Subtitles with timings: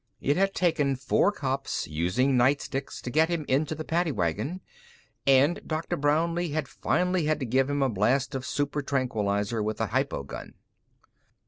[0.19, 4.59] It had taken four cops, using night sticks, to get him into the paddy wagon,
[5.27, 5.95] and Dr.
[5.95, 10.55] Brownlee had finally had to give him a blast of super tranquilizer with a hypogun.